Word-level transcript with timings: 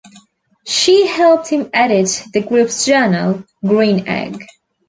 She 0.65 1.05
helped 1.05 1.49
him 1.49 1.69
edit 1.73 2.25
the 2.33 2.41
group's 2.41 2.85
journal, 2.85 3.43
"Green 3.63 4.07
Egg". 4.07 4.43